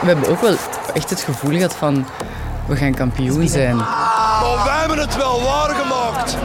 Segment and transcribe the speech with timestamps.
[0.00, 0.54] We hebben ook wel
[0.94, 2.06] echt het gevoel gehad van
[2.66, 3.76] we gaan kampioen zijn.
[3.76, 6.36] Maar wij hebben het wel waargemaakt.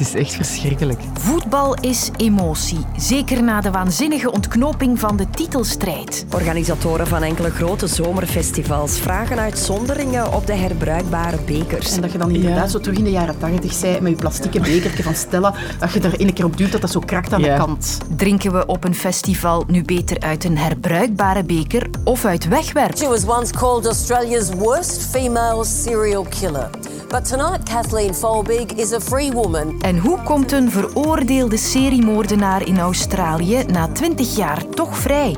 [0.00, 1.00] Het is echt verschrikkelijk.
[1.18, 6.26] Voetbal is emotie, zeker na de waanzinnige ontknoping van de titelstrijd.
[6.34, 11.94] Organisatoren van enkele grote zomerfestivals vragen uitzonderingen op de herbruikbare bekers.
[11.94, 14.60] En dat je dan inderdaad zo terug in de jaren 80 zei met je plastieke
[14.60, 17.40] bekertje van Stella, dat je er een keer op duwt dat dat zo krakt aan
[17.40, 17.56] Ja.
[17.56, 17.98] de kant.
[18.16, 22.96] Drinken we op een festival nu beter uit een herbruikbare beker of uit wegwerp?
[22.96, 26.70] She was once called Australia's worst female serial killer.
[27.10, 29.80] But tonight, Kathleen Folbig is a free woman.
[29.82, 35.36] En hoe komt een veroordeelde seriemoordenaar in Australië na 20 jaar toch vrij?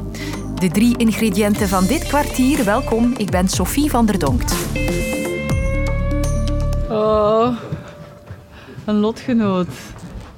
[0.54, 2.64] De drie ingrediënten van dit kwartier.
[2.64, 4.54] Welkom, ik ben Sophie van der Donkt.
[6.90, 7.56] Oh,
[8.84, 9.68] een lotgenoot.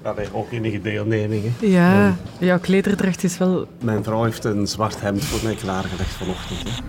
[0.02, 1.43] Allee, ook enige deelneming.
[1.45, 1.66] hè.
[1.66, 3.66] Ja, jouw klederdracht is wel...
[3.82, 6.59] Mijn vrouw heeft een zwart hemd voor mij klaargelegd vanochtend.
[6.69, 6.82] hè.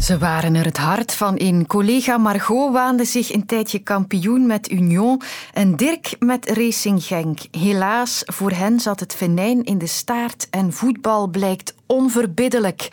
[0.00, 1.66] Ze waren er het hart van in.
[1.66, 7.38] Collega Margot waande zich een tijdje kampioen met Union en Dirk met Racing Genk.
[7.50, 12.88] Helaas, voor hen zat het venijn in de staart en voetbal blijkt onverbiddelijk.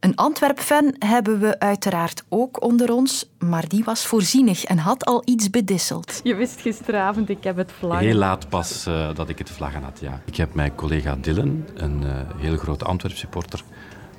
[0.00, 5.22] Een Antwerp-fan hebben we uiteraard ook onder ons, maar die was voorzienig en had al
[5.24, 6.20] iets bedisseld.
[6.22, 8.06] Je wist gisteravond, ik heb het vlaggen.
[8.06, 10.20] Heel laat pas eh, dat ik het vlaggen had, ja.
[10.24, 13.62] Ik heb mijn collega Dylan, een eh, hele grote Antwerp-supporter,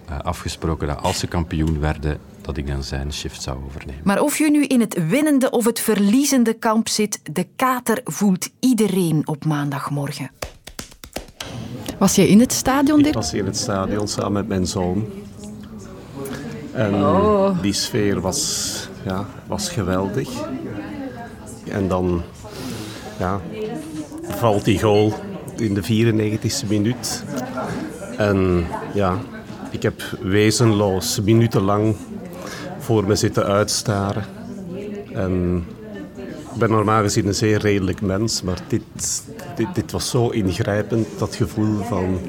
[0.06, 4.02] eh, afgesproken dat als ze kampioen werden, dat ik dan zijn shift zou overnemen.
[4.04, 8.50] Maar of je nu in het winnende of het verliezende kamp zit, de kater voelt
[8.60, 10.32] iedereen op maandagmorgen.
[11.98, 13.16] Was jij in het stadion, Ik Dirk?
[13.16, 15.06] was in het stadion samen met mijn zoon.
[16.72, 16.94] En
[17.62, 18.74] die sfeer was,
[19.06, 20.30] ja, was geweldig.
[21.68, 22.22] En dan
[23.20, 23.42] ja,
[24.22, 25.14] valt die goal
[25.58, 27.24] in de 94e minuut.
[28.18, 29.18] En ja,
[29.70, 31.96] ik heb wezenloos minutenlang
[32.84, 34.24] voor me zitten uitstaren.
[35.14, 35.64] En
[36.54, 38.82] ik ben normaal gezien een zeer redelijk mens, maar dit,
[39.56, 42.20] dit, dit was zo ingrijpend, dat gevoel van...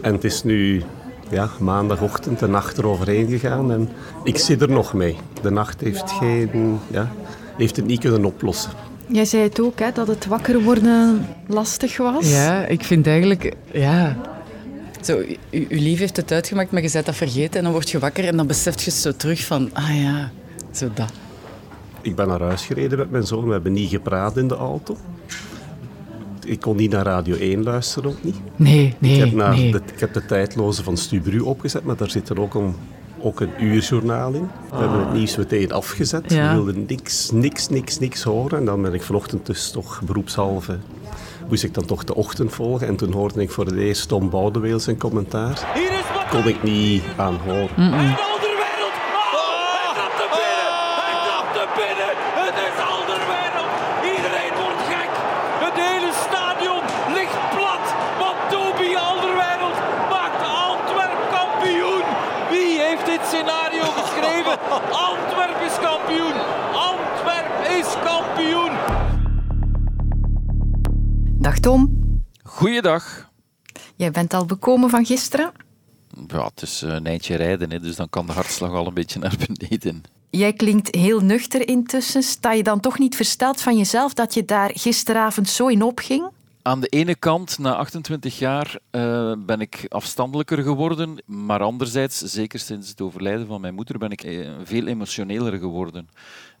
[0.00, 0.82] En het is nu
[1.30, 3.88] ja, maandagochtend, de nacht eroverheen gegaan en
[4.24, 5.16] ik zit er nog mee.
[5.42, 7.10] De nacht heeft, geen, ja,
[7.56, 8.70] heeft het niet kunnen oplossen.
[9.06, 12.30] Jij zei het ook, hè, dat het wakker worden lastig was.
[12.30, 13.52] Ja, ik vind eigenlijk...
[13.72, 14.16] Ja...
[15.04, 15.18] Zo,
[15.50, 17.58] u, uw lief heeft het uitgemaakt, maar je bent dat vergeten.
[17.58, 19.70] En dan word je wakker en dan beseft je zo terug van...
[19.72, 20.30] Ah ja,
[20.70, 21.12] zo dat.
[22.00, 23.46] Ik ben naar huis gereden met mijn zoon.
[23.46, 24.96] We hebben niet gepraat in de auto.
[26.44, 28.36] Ik kon niet naar Radio 1 luisteren, ook niet.
[28.56, 29.72] Nee, nee, ik, heb naar nee.
[29.72, 32.74] de, ik heb de tijdloze van Stubru opgezet, maar daar zit er ook een,
[33.20, 34.48] ook een uurjournaal in.
[34.70, 36.32] We hebben het nieuws meteen afgezet.
[36.32, 36.48] Ja.
[36.48, 38.58] We wilden niks, niks, niks, niks horen.
[38.58, 40.78] En dan ben ik vanochtend dus toch beroepshalve...
[41.48, 42.86] Moest ik dan toch de ochtend volgen.
[42.86, 45.66] En toen hoorde ik voor het eerst Tom Boudeweel zijn commentaar.
[46.30, 48.33] Kon ik niet aanhoren.
[72.74, 73.30] Goeiedag.
[73.96, 75.52] jij bent al bekomen van gisteren.
[76.26, 78.94] Ja, het is eh, een eindje rijden, hè, dus dan kan de hartslag al een
[78.94, 80.02] beetje naar beneden.
[80.30, 82.22] Jij klinkt heel nuchter intussen.
[82.22, 86.30] Sta je dan toch niet versteld van jezelf dat je daar gisteravond zo in opging?
[86.62, 91.22] Aan de ene kant, na 28 jaar, eh, ben ik afstandelijker geworden.
[91.26, 96.08] Maar anderzijds, zeker sinds het overlijden van mijn moeder, ben ik eh, veel emotioneler geworden.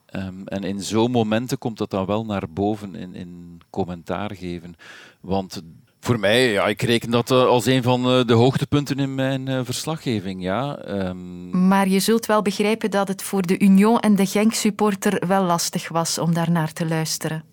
[0.06, 4.74] Ehm, en in zo'n momenten komt dat dan wel naar boven in, in commentaar geven.
[5.20, 5.62] Want
[6.04, 9.48] voor mij, ja, ik reken dat eh, als een van eh, de hoogtepunten in mijn
[9.48, 10.42] eh, verslaggeving.
[10.42, 10.76] Ja.
[10.76, 15.42] Ehm, Maar je zult wel begrijpen dat het voor de Union en de Genk-supporter wel
[15.42, 17.44] lastig was om daar naar te luisteren.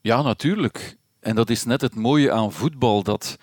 [0.00, 0.96] Ja, natuurlijk.
[1.20, 3.36] En dat is net het mooie aan voetbal, dat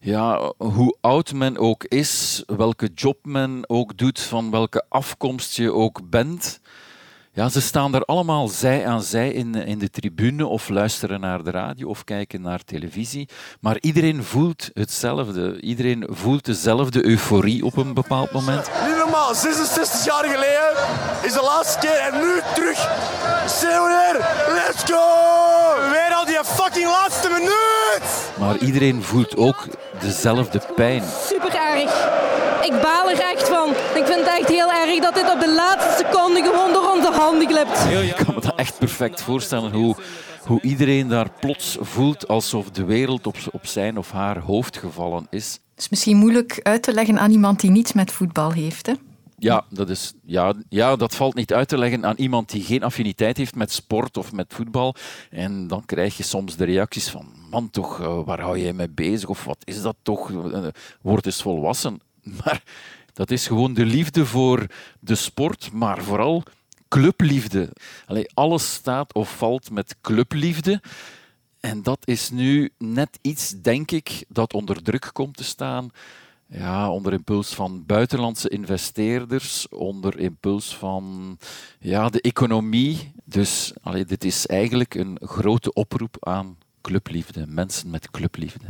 [0.00, 5.72] ja, hoe oud men ook is, welke job men ook doet, van welke afkomst je
[5.72, 6.60] ook bent,
[7.36, 11.42] ja, ze staan er allemaal zij aan zij in, in de tribune of luisteren naar
[11.44, 13.28] de radio of kijken naar televisie.
[13.60, 15.60] Maar iedereen voelt hetzelfde.
[15.60, 18.70] Iedereen voelt dezelfde euforie op een bepaald moment.
[18.86, 20.70] Niet normaal, 66 jaar geleden
[21.22, 22.78] is de laatste keer en nu terug.
[23.46, 24.12] Zeeuwer,
[24.48, 25.04] let's go!
[25.90, 28.32] Weer al die fucking laatste minuut!
[28.38, 29.66] Maar iedereen voelt ook
[30.00, 31.02] dezelfde pijn.
[31.28, 32.08] super erg.
[32.64, 33.68] Ik baal er echt van.
[34.26, 38.08] Het echt heel erg dat dit op de laatste seconde gewoon door onze handen glipt.
[38.08, 39.96] Ik kan me dat echt perfect voorstellen hoe,
[40.44, 45.26] hoe iedereen daar plots voelt alsof de wereld op, op zijn of haar hoofd gevallen
[45.30, 45.52] is.
[45.52, 48.86] Het is misschien moeilijk uit te leggen aan iemand die niets met voetbal heeft.
[48.86, 48.92] Hè?
[49.38, 52.82] Ja dat, is, ja, ja, dat valt niet uit te leggen aan iemand die geen
[52.82, 54.94] affiniteit heeft met sport of met voetbal.
[55.30, 58.90] En dan krijg je soms de reacties van, man toch, eh, waar hou jij mee
[58.90, 59.28] bezig?
[59.28, 60.30] Of wat is dat toch?
[60.52, 60.66] Eh,
[61.00, 62.00] word eens volwassen.
[62.44, 62.62] Maar
[63.16, 64.66] dat is gewoon de liefde voor
[65.00, 66.42] de sport, maar vooral
[66.88, 67.72] clubliefde.
[68.06, 70.82] Allee, alles staat of valt met clubliefde.
[71.60, 75.90] En dat is nu net iets, denk ik, dat onder druk komt te staan.
[76.46, 81.38] Ja, onder impuls van buitenlandse investeerders, onder impuls van
[81.78, 83.12] ja, de economie.
[83.24, 88.66] Dus allee, dit is eigenlijk een grote oproep aan clubliefde, mensen met clubliefde.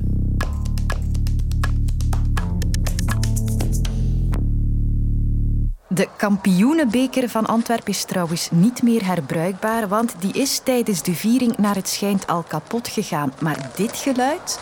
[5.88, 11.56] De kampioenenbeker van Antwerpen is trouwens niet meer herbruikbaar, want die is tijdens de viering
[11.56, 13.33] naar het schijnt al kapot gegaan.
[13.41, 14.61] Maar dit geluid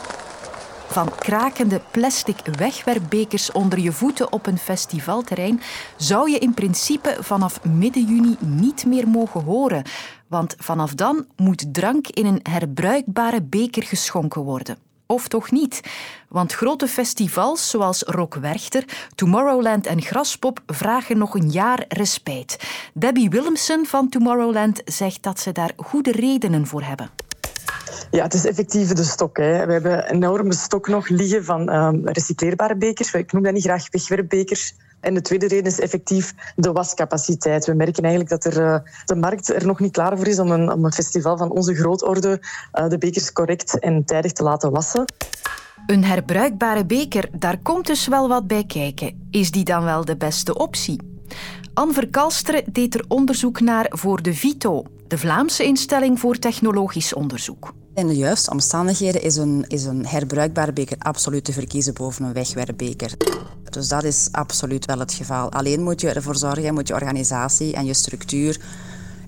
[0.87, 5.61] van krakende plastic wegwerpbekers onder je voeten op een festivalterrein
[5.97, 9.85] zou je in principe vanaf midden juni niet meer mogen horen.
[10.29, 14.94] Want vanaf dan moet drank in een herbruikbare beker geschonken worden.
[15.06, 15.80] Of toch niet?
[16.28, 18.84] Want grote festivals zoals Rock Werchter,
[19.14, 22.56] Tomorrowland en Graspop vragen nog een jaar respijt.
[22.94, 27.10] Debbie Willemsen van Tomorrowland zegt dat ze daar goede redenen voor hebben.
[28.10, 29.36] Ja, het is effectief de stok.
[29.36, 29.66] Hè.
[29.66, 33.14] We hebben een enorme stok nog liggen van um, recycleerbare bekers.
[33.14, 34.74] Ik noem dat niet graag wegwerpbekers.
[35.04, 37.66] En de tweede reden is effectief de wascapaciteit.
[37.66, 40.50] We merken eigenlijk dat er, uh, de markt er nog niet klaar voor is om
[40.50, 42.40] een, om een festival van onze grootorde
[42.74, 45.04] uh, de bekers correct en tijdig te laten wassen.
[45.86, 49.28] Een herbruikbare beker, daar komt dus wel wat bij kijken.
[49.30, 51.00] Is die dan wel de beste optie?
[51.74, 57.72] Anne Verkalsteren deed er onderzoek naar voor de VITO, de Vlaamse instelling voor technologisch onderzoek.
[57.94, 62.32] In de juiste omstandigheden is een, is een herbruikbare beker absoluut te verkiezen boven een
[62.32, 63.12] wegwerpbeker.
[63.75, 65.53] Dus dat is absoluut wel het geval.
[65.53, 68.61] Alleen moet je ervoor zorgen, moet je organisatie en je structuur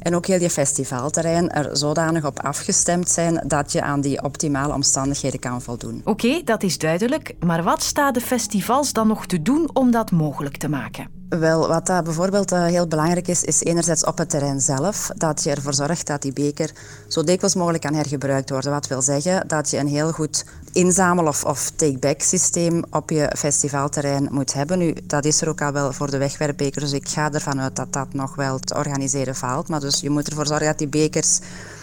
[0.07, 4.73] en ook heel je festivalterrein er zodanig op afgestemd zijn dat je aan die optimale
[4.75, 6.01] omstandigheden kan voldoen.
[6.05, 7.35] Oké, dat is duidelijk.
[7.41, 11.09] Maar wat staat de festivals dan nog te doen om dat mogelijk te maken?
[11.29, 15.43] Wel, wat dat bijvoorbeeld uh, heel belangrijk is, is enerzijds op het terrein zelf dat
[15.43, 16.71] je ervoor zorgt dat die beker
[17.09, 18.71] zo dikwijls mogelijk kan hergebruikt worden.
[18.71, 20.45] Wat wil zeggen dat je een heel goed
[20.77, 24.79] inzamel- of, of take-back systeem op je festivalterrein moet hebben.
[24.79, 27.77] Nu, dat is er ook al wel voor de wegwerpbeker, dus ik ga ervan uit
[27.77, 29.69] dat dat nog wel te organiseren valt.
[29.69, 31.39] Maar dus je moet ervoor zorgen dat die bekers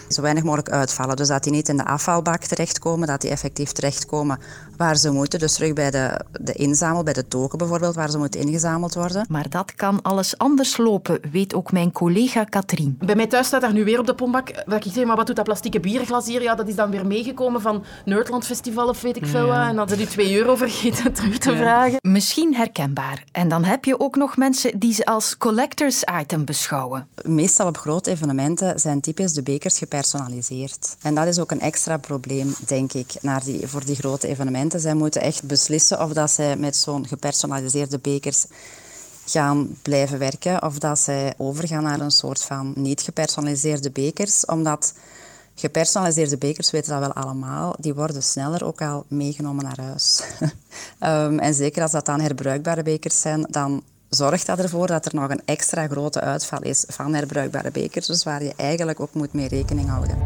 [0.08, 1.16] zo weinig mogelijk uitvallen.
[1.16, 4.38] Dus dat die niet in de afvalbak terechtkomen, dat die effectief terechtkomen
[4.76, 5.38] waar ze moeten.
[5.38, 9.26] Dus terug bij de, de inzamel, bij de token bijvoorbeeld, waar ze moeten ingezameld worden.
[9.28, 12.96] Maar dat kan alles anders lopen, weet ook mijn collega Katrien.
[12.98, 15.26] Bij mij thuis staat daar nu weer op de pombak dat ik zeg, maar wat
[15.26, 16.42] doet dat plastieke bierglas hier?
[16.42, 19.68] Ja, dat is dan weer meegekomen van Nerdland Festival of weet ik veel wat.
[19.68, 21.98] En dat ze die 2 euro vergeten terug te vragen.
[22.00, 23.24] Misschien herkenbaar.
[23.32, 27.08] En dan heb je ook nog mensen die ze als collectors item beschouwen.
[27.22, 30.96] Meestal op grote evenementen zijn typisch de bekers gepersonaliseerd.
[31.02, 34.80] En dat is ook een extra probleem, denk ik, naar die, voor die grote evenementen.
[34.80, 38.46] Zij moeten echt beslissen of dat zij met zo'n gepersonaliseerde bekers
[39.26, 44.94] gaan blijven werken of dat zij overgaan naar een soort van niet gepersonaliseerde bekers, omdat
[45.54, 50.22] gepersonaliseerde bekers, weten dat wel allemaal, die worden sneller ook al meegenomen naar huis.
[51.00, 53.82] um, en zeker als dat dan herbruikbare bekers zijn, dan
[54.14, 58.24] zorgt dat ervoor dat er nog een extra grote uitval is van herbruikbare bekers, dus
[58.24, 60.18] waar je eigenlijk ook moet mee rekening houden.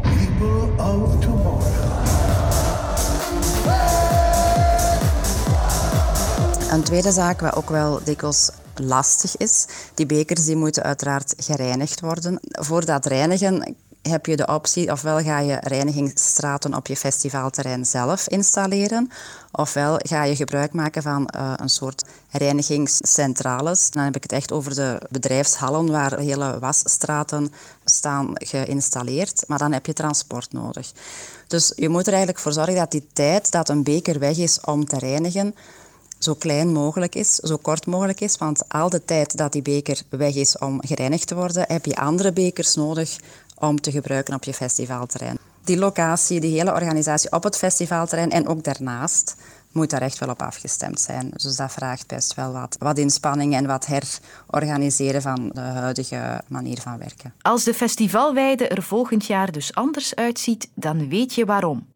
[6.71, 11.99] Een tweede zaak, wat ook wel dikwijls lastig is, die bekers die moeten uiteraard gereinigd
[11.99, 12.39] worden.
[12.41, 18.27] Voor dat reinigen heb je de optie, ofwel ga je reinigingsstraten op je festivalterrein zelf
[18.27, 19.11] installeren,
[19.51, 23.91] ofwel ga je gebruik maken van uh, een soort reinigingscentrales.
[23.91, 27.53] Dan heb ik het echt over de bedrijfshallen waar hele wasstraten
[27.85, 30.91] staan geïnstalleerd, maar dan heb je transport nodig.
[31.47, 34.59] Dus je moet er eigenlijk voor zorgen dat die tijd dat een beker weg is
[34.61, 35.55] om te reinigen,
[36.19, 38.37] zo klein mogelijk is, zo kort mogelijk is.
[38.37, 41.95] Want al de tijd dat die beker weg is om gereinigd te worden, heb je
[41.95, 43.17] andere bekers nodig
[43.59, 45.37] om te gebruiken op je festivalterrein.
[45.63, 49.35] Die locatie, die hele organisatie op het festivalterrein en ook daarnaast
[49.71, 51.29] moet daar echt wel op afgestemd zijn.
[51.29, 56.81] Dus dat vraagt best wel wat, wat inspanning en wat herorganiseren van de huidige manier
[56.81, 57.33] van werken.
[57.41, 61.87] Als de festivalweide er volgend jaar dus anders uitziet, dan weet je waarom.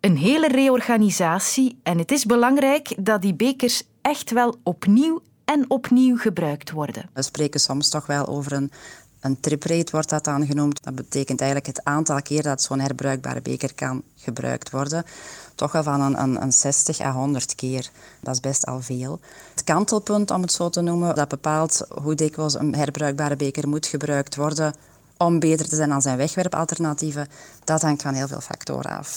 [0.00, 6.16] Een hele reorganisatie en het is belangrijk dat die bekers echt wel opnieuw en opnieuw
[6.16, 7.08] gebruikt worden.
[7.12, 8.70] We spreken soms toch wel over een
[9.24, 10.82] Een triprate wordt dat dan genoemd.
[10.82, 15.04] Dat betekent eigenlijk het aantal keer dat zo'n herbruikbare beker kan gebruikt worden.
[15.54, 17.90] Toch wel van een, een, een 60 à 100 keer.
[18.20, 19.20] Dat is best al veel.
[19.50, 23.86] Het kantelpunt, om het zo te noemen, dat bepaalt hoe dikwijls een herbruikbare beker moet
[23.86, 24.74] gebruikt worden
[25.16, 27.28] om beter te zijn dan zijn wegwerpalternatieven.
[27.64, 29.16] Dat hangt van heel veel factoren af.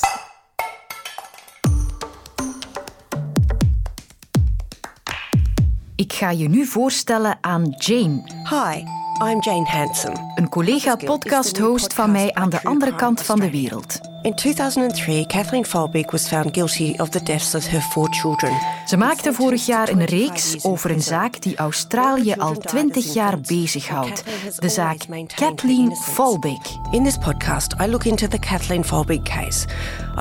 [5.95, 8.23] Ik ga je nu voorstellen aan Jane.
[8.49, 8.83] Hi,
[9.23, 10.31] I'm Jane Hanson.
[10.35, 13.99] Een collega podcast-host van mij aan de andere kant van de wereld.
[14.27, 18.53] In 2003, Kathleen Folbig was found guilty of the deaths of her four children.
[18.85, 24.23] Ze maakte vorig jaar een reeks over een zaak die Australië al 20 jaar bezighoudt.
[24.59, 25.05] De zaak
[25.35, 26.59] Kathleen Folbig.
[26.91, 29.67] In this podcast, I look into the Kathleen Folbig case.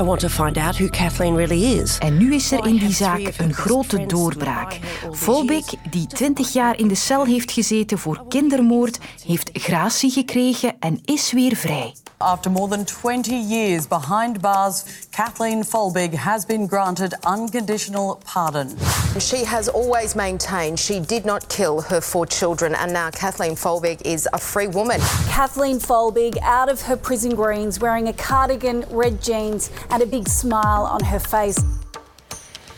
[0.00, 1.98] I want to find out who Kathleen really is.
[1.98, 4.78] En nu is er in die zaak een grote doorbraak.
[5.12, 11.00] Folbig, die 20 jaar in de cel heeft gezeten voor kindermoord, heeft gratie gekregen en
[11.04, 11.94] is weer vrij.
[12.20, 18.74] After more than 20 years behind bars, Kathleen Folbig has been granted unconditional pardon.
[19.20, 24.00] She has always maintained she did not kill her four children, and now Kathleen Folbig
[24.06, 24.98] is a free woman.
[25.28, 30.26] Kathleen Folbig out of her prison greens, wearing a cardigan, red jeans, and a big
[30.26, 31.62] smile on her face.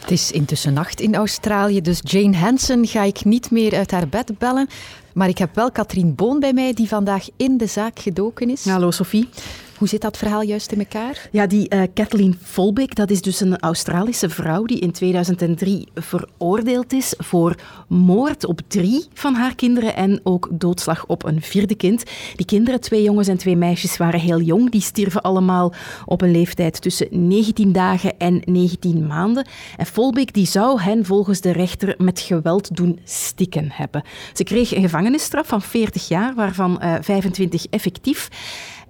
[0.08, 4.08] Het is intussen nacht in Australië, dus Jane Hansen ga ik niet meer uit haar
[4.08, 4.68] bed bellen.
[5.14, 8.64] Maar ik heb wel Katrien Boon bij mij, die vandaag in de zaak gedoken is.
[8.64, 9.28] Hallo Sophie.
[9.78, 11.28] Hoe zit dat verhaal juist in elkaar?
[11.30, 16.92] Ja, die uh, Kathleen Folbig, dat is dus een Australische vrouw die in 2003 veroordeeld
[16.92, 17.54] is voor
[17.88, 22.02] moord op drie van haar kinderen en ook doodslag op een vierde kind.
[22.36, 24.70] Die kinderen, twee jongens en twee meisjes, waren heel jong.
[24.70, 25.72] Die stierven allemaal
[26.04, 29.46] op een leeftijd tussen 19 dagen en 19 maanden.
[29.76, 34.02] En Folbig die zou hen volgens de rechter met geweld doen stikken hebben.
[34.32, 38.28] Ze kreeg een gevangenisstraf van 40 jaar, waarvan uh, 25 effectief.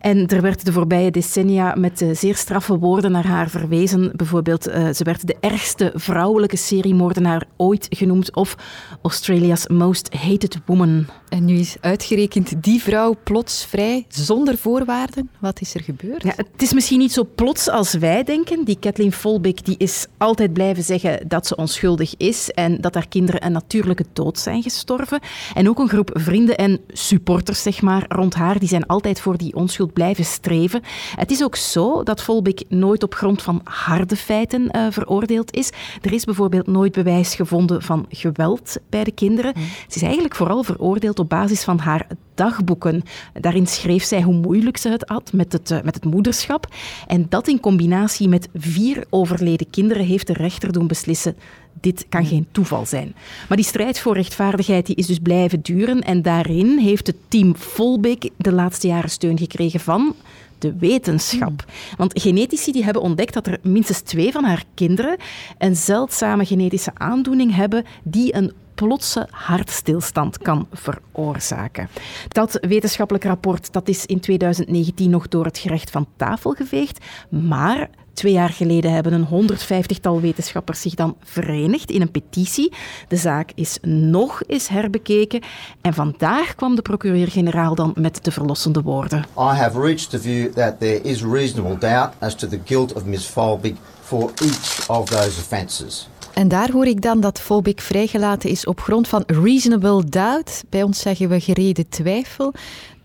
[0.00, 4.12] En er werd de voorbije decennia met zeer straffe woorden naar haar verwezen.
[4.17, 8.57] Bijvoorbeeld, uh, ze werd de ergste vrouwelijke seriemoordenaar ooit genoemd of
[9.02, 11.07] Australia's most hated woman.
[11.28, 15.31] En nu is uitgerekend die vrouw plots vrij, zonder voorwaarden.
[15.38, 16.23] Wat is er gebeurd?
[16.23, 18.64] Ja, het is misschien niet zo plots als wij denken.
[18.64, 23.09] Die Kathleen Folbig die is altijd blijven zeggen dat ze onschuldig is en dat haar
[23.09, 25.21] kinderen een natuurlijke dood zijn gestorven.
[25.55, 29.37] En ook een groep vrienden en supporters zeg maar, rond haar die zijn altijd voor
[29.37, 30.83] die onschuld blijven streven.
[31.14, 35.71] Het is ook zo dat Folbig nooit op grond van harde feiten uh, veroordeeld is.
[36.02, 39.52] Er is bijvoorbeeld nooit bewijs gevonden van geweld bij de kinderen.
[39.57, 39.62] Mm.
[39.64, 42.07] Ze is eigenlijk vooral veroordeeld op basis van haar
[42.38, 43.02] dagboeken.
[43.40, 46.66] Daarin schreef zij hoe moeilijk ze het had met het, uh, met het moederschap.
[47.07, 51.37] En dat in combinatie met vier overleden kinderen heeft de rechter doen beslissen
[51.80, 53.14] dit kan geen toeval zijn.
[53.49, 56.00] Maar die strijd voor rechtvaardigheid die is dus blijven duren.
[56.00, 60.14] En daarin heeft het team Volbeek de laatste jaren steun gekregen van
[60.59, 61.64] de wetenschap.
[61.97, 65.16] Want genetici die hebben ontdekt dat er minstens twee van haar kinderen
[65.59, 68.52] een zeldzame genetische aandoening hebben die een
[68.87, 71.88] plotse hartstilstand kan veroorzaken.
[72.28, 77.88] Dat wetenschappelijk rapport dat is in 2019 nog door het gerecht van tafel geveegd, maar
[78.18, 82.73] Twee jaar geleden hebben een 150-tal wetenschappers zich dan verenigd in een petitie.
[83.08, 85.42] De zaak is nog eens herbekeken
[85.80, 89.18] en vandaag kwam de procureur-generaal dan met de verlossende woorden.
[89.18, 93.04] I have reached the view that there is reasonable doubt as to the guilt of
[93.04, 93.25] Ms.
[93.25, 96.08] Folbig for each of those offences.
[96.38, 100.64] En daar hoor ik dan dat Folbig vrijgelaten is op grond van reasonable doubt.
[100.68, 102.54] Bij ons zeggen we gereden twijfel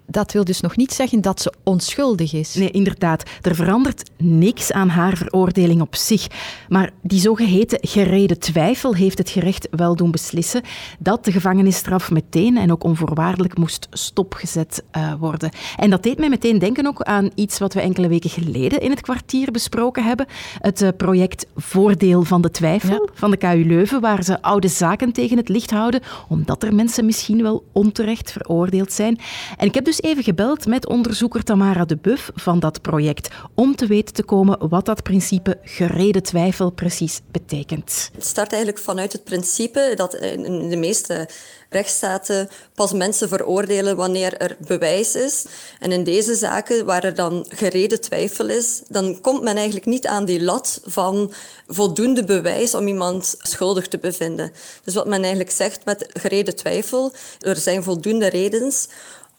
[0.08, 2.54] dat wil dus nog niet zeggen dat ze onschuldig is.
[2.54, 3.30] Nee, inderdaad.
[3.42, 6.28] Er verandert niks aan haar veroordeling op zich.
[6.70, 10.62] Maar die zogeheten gereden twijfel heeft het gerecht wel doen beslissen
[11.00, 15.52] dat de gevangenisstraf meteen en ook onvoorwaardelijk moest stopgezet uh, worden.
[15.78, 18.90] En dat deed mij meteen denken ook aan iets wat we enkele weken geleden in
[18.90, 20.26] het kwartier besproken hebben.
[20.60, 23.10] Het uh, project Voordeel van de Twijfel ja.
[23.14, 27.06] van de KU Leuven, waar ze oude zaken tegen het licht houden, omdat er mensen
[27.06, 29.20] misschien wel onterecht veroordeeld zijn.
[29.58, 33.76] En ik heb dus even gebeld met onderzoeker Tamara de Buff van dat project om
[33.76, 38.10] te weten te komen wat dat principe gereden twijfel precies betekent.
[38.14, 41.28] Het start eigenlijk vanuit het principe dat in de meeste
[41.70, 45.46] rechtsstaten pas mensen veroordelen wanneer er bewijs is.
[45.80, 50.08] En in deze zaken, waar er dan gereden twijfel is, dan komt men eigenlijk niet
[50.08, 51.34] aan die lat van
[51.68, 54.52] voldoende bewijs om iemand schuldig te bevinden.
[54.84, 58.88] Dus wat men eigenlijk zegt met gereden twijfel, er zijn voldoende redens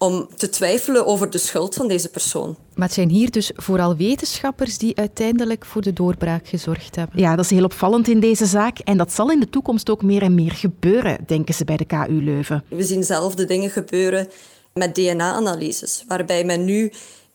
[0.04, 2.56] om te twijfelen over de schuld van deze persoon.
[2.74, 7.20] Maar het zijn hier dus vooral wetenschappers die uiteindelijk voor de doorbraak gezorgd hebben.
[7.20, 8.78] Ja, dat is heel opvallend in deze zaak.
[8.78, 11.84] En dat zal in de toekomst ook meer en meer gebeuren, denken ze bij de
[11.84, 12.64] KU Leuven.
[12.68, 14.28] We zien zelf de dingen gebeuren
[14.74, 16.92] met DNA-analyses, waarbij men nu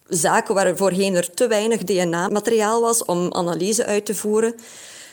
[0.07, 4.55] zaken waar voorheen er te weinig DNA-materiaal was om analyse uit te voeren,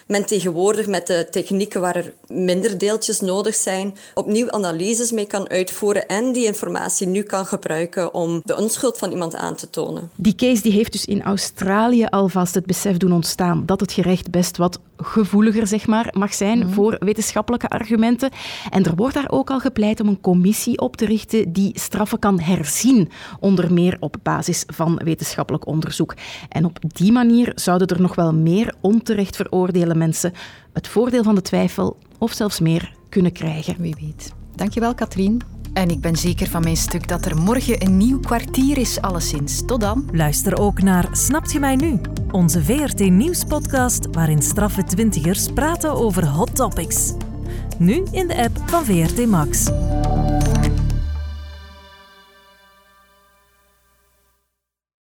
[0.06, 5.48] men tegenwoordig met de technieken waar er minder deeltjes nodig zijn, opnieuw analyses mee kan
[5.48, 10.10] uitvoeren en die informatie nu kan gebruiken om de onschuld van iemand aan te tonen.
[10.14, 14.30] Die case die heeft dus in Australië alvast het besef doen ontstaan dat het gerecht
[14.30, 16.70] best wat gevoeliger zeg maar, mag zijn Mhm.
[16.72, 18.30] voor wetenschappelijke argumenten.
[18.70, 22.18] En er wordt daar ook al gepleit om een commissie op te richten die straffen
[22.18, 23.10] kan herzien,
[23.40, 26.14] onder meer op basis van wetenschappelijk onderzoek.
[26.48, 30.32] En op die manier zouden er nog wel meer onterecht veroordelen mensen
[30.72, 33.76] het voordeel van de twijfel of zelfs meer kunnen krijgen.
[33.78, 34.32] Wie weet.
[34.54, 35.40] Dankjewel, Katrien.
[35.72, 39.66] En ik ben zeker van mijn stuk dat er morgen een nieuw kwartier is, alleszins.
[39.66, 40.08] Tot dan.
[40.12, 42.00] Luister ook naar Snapt je mij nu?
[42.30, 47.12] Onze VRT Nieuws-podcast waarin straffe twintigers praten over hot topics.
[47.78, 49.70] Nu in de app van VRT Max.